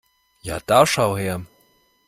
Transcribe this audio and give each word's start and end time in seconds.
Ja 0.47 0.57
da 0.65 0.79
schau 0.87 1.15
her! 1.19 1.39